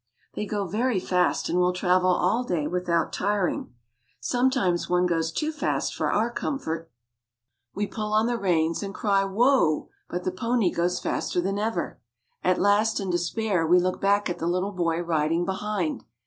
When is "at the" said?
14.27-14.47